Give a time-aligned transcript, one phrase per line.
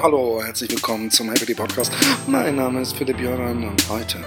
[0.00, 1.92] Hallo, herzlich willkommen zum Happy Podcast.
[2.26, 4.18] Mein Name ist Philipp Joran und heute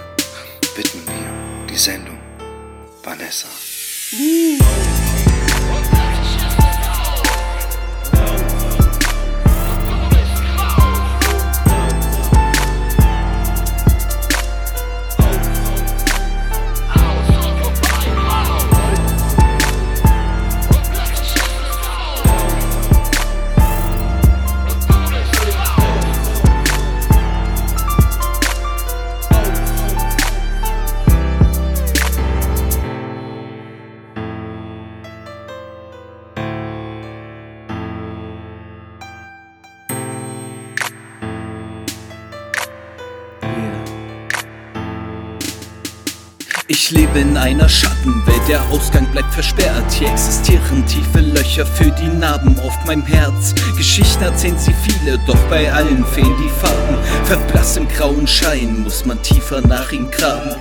[0.76, 2.18] widmen wir die Sendung
[3.02, 3.48] Vanessa.
[46.68, 49.92] Ich lebe in einer Schattenwelt, der Ausgang bleibt versperrt.
[49.92, 53.54] Hier existieren tiefe Löcher für die Narben auf meinem Herz.
[53.76, 56.98] Geschichten erzählen sie viele, doch bei allen fehlen die Farben.
[57.22, 60.56] Verblasst im grauen Schein muss man tiefer nach ihm graben.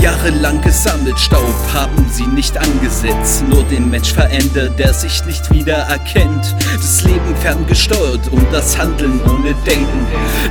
[0.00, 3.42] Jahrelang gesammelt Staub haben sie nicht angesetzt.
[3.48, 6.54] Nur den Mensch verändert, der sich nicht wieder erkennt.
[6.76, 10.06] Das Leben ferngesteuert und das Handeln ohne Denken.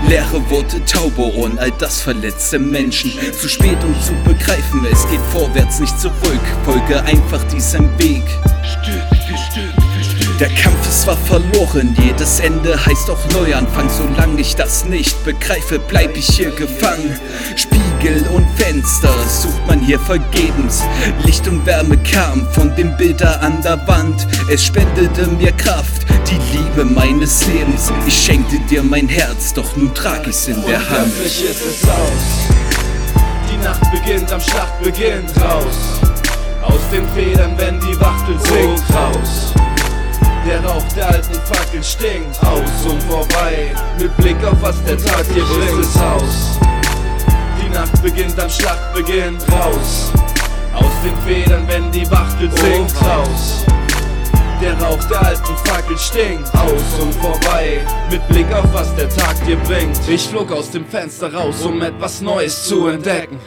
[0.09, 3.13] Leere Worte, taube Ohren, all das verletzte Menschen.
[3.39, 6.41] Zu spät um zu begreifen, es geht vorwärts, nicht zurück.
[6.63, 8.23] Folge einfach diesem Weg.
[8.63, 10.37] Stück für Stück für Stück.
[10.39, 13.89] Der Kampf ist zwar verloren, jedes Ende heißt auch Neuanfang.
[13.89, 17.19] Solange ich das nicht begreife, bleib ich hier gefangen.
[17.55, 20.83] Spiegel und Fenster sucht man hier vergebens.
[21.25, 24.27] Licht und Wärme kam von den Bildern an der Wand.
[24.49, 27.91] Es spendete mir Kraft, die Liebe meines Lebens.
[28.05, 31.11] Ich schenkte dir mein Herz, doch nun trag ich's in der Hand.
[31.15, 32.46] Plötzlich ist es aus.
[33.67, 35.99] Die Nacht beginnt, am Schlacht beginnt raus.
[36.63, 39.53] Aus den Federn, wenn die Wachtel singt raus.
[40.47, 43.75] Der Rauch der alten Fackel stinkt aus und vorbei.
[43.99, 45.81] Mit Blick auf was der Tag hier bringt.
[45.81, 46.59] Ist es aus.
[47.61, 50.13] Die Nacht beginnt, am Schlacht beginnt raus.
[50.73, 53.65] Aus den Federn, wenn die Wachtel singt raus.
[54.61, 57.85] Der Rauch der alten Fackel stinkt aus und vorbei.
[58.09, 59.99] Mit Blick auf was der Tag dir bringt.
[60.07, 63.39] Ich flog aus dem Fenster raus, um etwas Neues zu entdecken.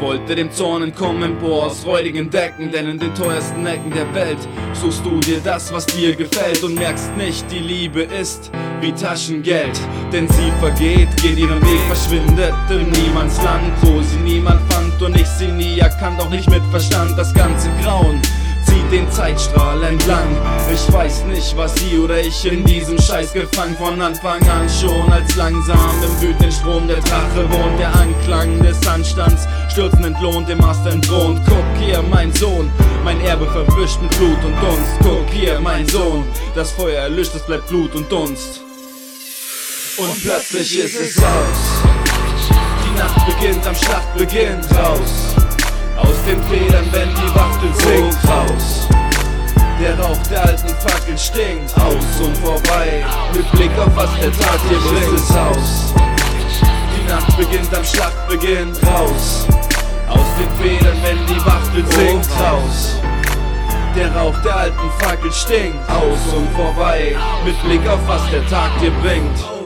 [0.00, 4.38] Wollte dem Zorn entkommen, empor aus räudigen Decken, denn in den teuersten Ecken der Welt
[4.72, 9.78] suchst du dir das, was dir gefällt und merkst nicht, die Liebe ist wie Taschengeld,
[10.12, 15.26] denn sie vergeht, geht ihren Weg, verschwindet im Niemandsland, wo sie niemand fand und ich
[15.26, 18.20] sie nie erkannt, auch nicht mit Verstand, das ganze Grauen
[18.68, 20.28] zieht den Zeitstrahl entlang.
[20.72, 25.10] Ich weiß nicht, was sie oder ich in diesem Scheiß gefangen von Anfang an schon
[25.10, 27.78] als langsam im wütenden Strom der Drache wohnt.
[27.78, 28.57] Der Anklang
[29.78, 31.40] stürzen entlohnt, im Ast entthront.
[31.46, 32.68] Guck hier, mein Sohn,
[33.04, 34.98] mein Erbe verwischt mit Blut und Dunst.
[35.04, 36.24] Guck hier, mein Sohn,
[36.56, 38.60] das Feuer erlischt, es bleibt Blut und Dunst.
[39.96, 41.60] Und plötzlich ist es aus.
[42.84, 45.36] Die Nacht beginnt, am Schlacht beginnt raus.
[45.96, 48.88] Aus den Federn, wenn die Wachtel singt raus.
[49.80, 53.04] Der Rauch der alten Fackel stinkt aus und vorbei.
[53.32, 55.94] Mit Blick auf was der Tag hier bringt, ist es aus.
[56.96, 59.46] Die Nacht beginnt, am Schlacht beginnt raus.
[60.18, 63.00] Aus den Federn, wenn die Wachtel singt raus.
[63.94, 67.16] Der Rauch der alten Fackel stinkt aus und vorbei.
[67.44, 69.57] Mit Blick auf was der Tag dir bringt.